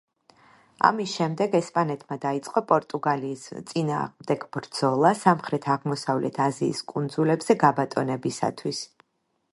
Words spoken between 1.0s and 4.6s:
შემდეგ ესპანეთმა დაიწყო პორტუგალიის წინააღმდეგ